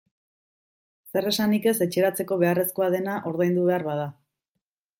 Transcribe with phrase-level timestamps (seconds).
[1.15, 4.09] Zer esanik ez etxeratzeko beharrezkoa dena ordaindu behar bada.